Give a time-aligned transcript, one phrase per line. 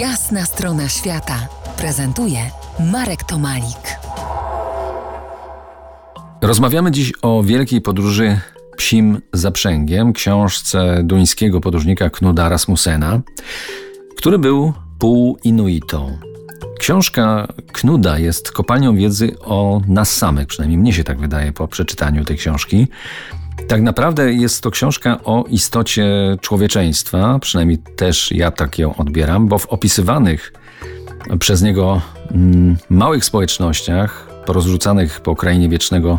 [0.00, 1.48] Jasna strona świata
[1.78, 2.38] prezentuje
[2.92, 3.98] Marek Tomalik.
[6.42, 8.40] Rozmawiamy dziś o wielkiej podróży
[8.76, 13.20] psim zaprzęgiem, książce duńskiego podróżnika Knuda Rasmussena,
[14.16, 16.18] który był pół-inuitą.
[16.78, 22.24] Książka Knuda jest kopalnią wiedzy o nas samych, przynajmniej mnie się tak wydaje po przeczytaniu
[22.24, 22.88] tej książki.
[23.68, 26.06] Tak naprawdę jest to książka o istocie
[26.40, 30.52] człowieczeństwa, przynajmniej też ja tak ją odbieram, bo w opisywanych
[31.38, 32.00] przez niego
[32.30, 36.18] mm, małych społecznościach, porozrzucanych po krainie wiecznego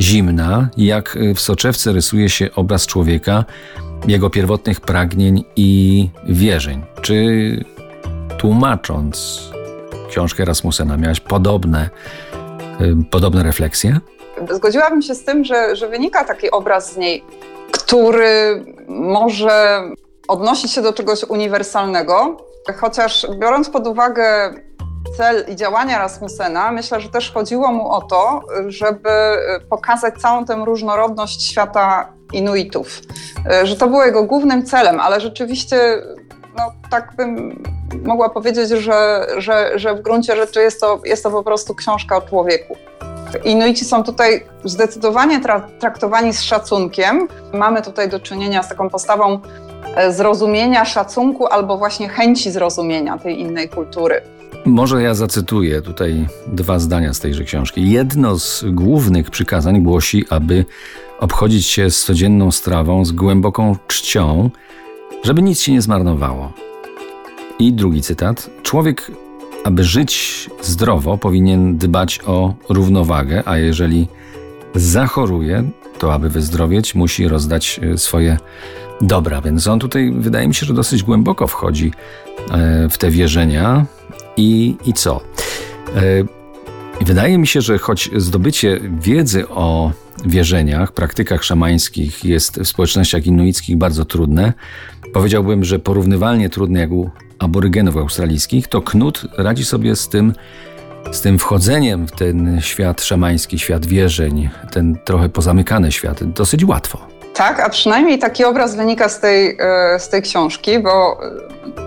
[0.00, 3.44] zimna, jak w soczewce rysuje się obraz człowieka,
[4.08, 6.82] jego pierwotnych pragnień i wierzeń.
[7.02, 7.64] Czy
[8.38, 9.42] tłumacząc
[10.10, 11.90] książkę Rasmusena miałaś podobne,
[13.10, 14.00] podobne refleksje?
[14.50, 17.24] Zgodziłabym się z tym, że, że wynika taki obraz z niej,
[17.72, 19.82] który może
[20.28, 22.36] odnosić się do czegoś uniwersalnego,
[22.80, 24.54] chociaż biorąc pod uwagę
[25.16, 29.10] cel i działania Rasmusena, myślę, że też chodziło mu o to, żeby
[29.70, 33.00] pokazać całą tę różnorodność świata Inuitów.
[33.62, 36.02] Że to było jego głównym celem, ale rzeczywiście,
[36.56, 37.62] no tak bym
[38.04, 42.16] mogła powiedzieć, że, że, że w gruncie rzeczy jest to, jest to po prostu książka
[42.16, 42.76] o człowieku.
[43.44, 47.28] Inuici są tutaj zdecydowanie tra traktowani z szacunkiem.
[47.54, 49.40] Mamy tutaj do czynienia z taką postawą
[49.96, 54.20] e, zrozumienia, szacunku albo właśnie chęci zrozumienia tej innej kultury.
[54.66, 57.90] Może ja zacytuję tutaj dwa zdania z tejże książki.
[57.90, 60.64] Jedno z głównych przykazań głosi, aby
[61.20, 64.50] obchodzić się z codzienną strawą z głęboką czcią,
[65.22, 66.52] żeby nic się nie zmarnowało.
[67.58, 68.50] I drugi cytat.
[68.62, 69.10] Człowiek
[69.66, 74.08] aby żyć zdrowo, powinien dbać o równowagę, a jeżeli
[74.74, 78.38] zachoruje, to aby wyzdrowieć, musi rozdać e, swoje
[79.00, 79.40] dobra.
[79.40, 81.92] Więc on tutaj, wydaje mi się, że dosyć głęboko wchodzi
[82.50, 83.86] e, w te wierzenia.
[84.36, 85.20] I, i co?
[87.00, 89.92] E, wydaje mi się, że choć zdobycie wiedzy o
[90.26, 94.52] wierzeniach, praktykach szamańskich jest w społecznościach inuickich bardzo trudne,
[95.12, 100.32] powiedziałbym, że porównywalnie trudne jak u aborygenów australijskich, to Knut radzi sobie z tym,
[101.12, 106.98] z tym wchodzeniem w ten świat szamański, świat wierzeń, ten trochę pozamykany świat, dosyć łatwo.
[107.34, 111.18] Tak, a przynajmniej taki obraz wynika z tej, e, z tej książki, bo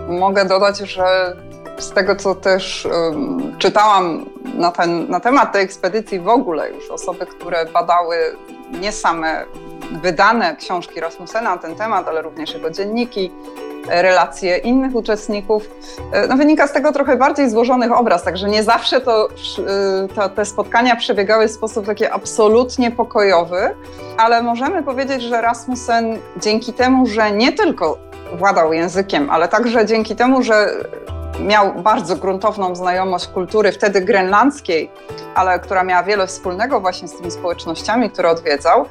[0.08, 1.36] e, mogę dodać, że
[1.78, 6.90] z tego, co też um, czytałam na, ten, na temat tej ekspedycji w ogóle, już
[6.90, 8.16] osoby, które badały
[8.80, 9.44] nie same
[10.02, 13.30] wydane książki Rasmussena na ten temat, ale również jego dzienniki,
[13.88, 15.70] relacje innych uczestników.
[16.12, 20.28] E, no, wynika z tego trochę bardziej złożonych obraz, także nie zawsze to, e, to,
[20.28, 23.74] te spotkania przebiegały w sposób taki absolutnie pokojowy,
[24.16, 27.98] ale możemy powiedzieć, że Rasmussen dzięki temu, że nie tylko
[28.38, 30.66] władał językiem, ale także dzięki temu, że
[31.46, 34.90] miał bardzo gruntowną znajomość kultury wtedy grenlandzkiej,
[35.34, 38.86] ale która miała wiele wspólnego właśnie z tymi społecznościami, które odwiedzał,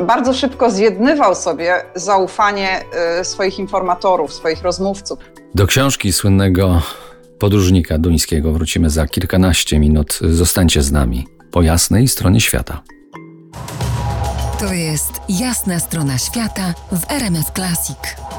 [0.00, 2.84] bardzo szybko zjednywał sobie zaufanie
[3.20, 5.18] y, swoich informatorów, swoich rozmówców.
[5.54, 6.82] Do książki słynnego
[7.38, 10.18] podróżnika duńskiego wrócimy za kilkanaście minut.
[10.30, 12.82] Zostańcie z nami po jasnej stronie świata.
[14.58, 18.29] To jest jasna strona świata w RMS Classic.